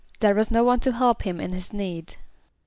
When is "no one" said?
0.49-0.79